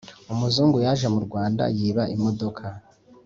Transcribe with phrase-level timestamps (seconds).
[0.33, 2.65] Umuzungu yaje mu Rwanda yiba imodoka